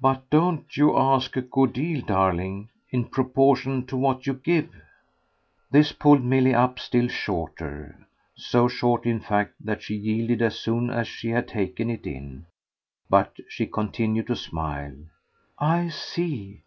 [0.00, 4.70] "But don't you ask a good deal, darling, in proportion to what you give?"
[5.70, 10.88] This pulled Milly up still shorter so short in fact that she yielded as soon
[10.88, 12.46] as she had taken it in.
[13.10, 14.94] But she continued to smile.
[15.58, 16.60] "I see.